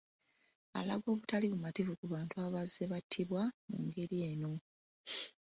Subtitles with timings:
[0.79, 4.51] Alaga obutali bumativu ku bantu abazze battibwa mu ngeri eno.